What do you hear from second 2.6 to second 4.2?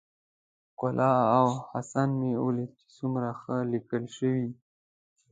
چې څومره ښه ليکل